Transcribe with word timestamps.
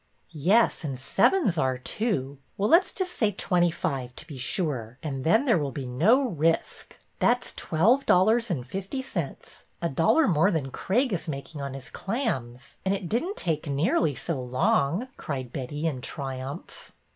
''Yes, 0.33 0.83
and 0.83 0.99
sevens 0.99 1.59
are, 1.59 1.77
too. 1.77 2.39
Well, 2.57 2.67
let's 2.71 2.89
say 3.07 3.31
twenty 3.31 3.69
five, 3.69 4.15
to 4.15 4.25
be 4.25 4.35
sure, 4.39 4.97
and 5.03 5.23
then 5.23 5.45
there 5.45 5.59
will 5.59 5.71
be 5.71 5.85
no 5.85 6.23
risk."" 6.27 6.97
That 7.19 7.43
's 7.43 7.53
twelve 7.53 8.07
dollars 8.07 8.49
and 8.49 8.65
fifty 8.65 9.03
cents, 9.03 9.65
a 9.79 9.89
dol 9.89 10.15
lar 10.15 10.27
more 10.27 10.49
than 10.49 10.71
Craig 10.71 11.13
is 11.13 11.27
making 11.27 11.61
on 11.61 11.75
his 11.75 11.91
clams, 11.91 12.77
and 12.83 12.95
it 12.95 13.09
didn't 13.09 13.37
take 13.37 13.67
nearly 13.69 14.15
so 14.15 14.41
long," 14.41 15.07
cried 15.17 15.53
Betty, 15.53 15.85
in 15.85 16.01
triumph. 16.01 16.91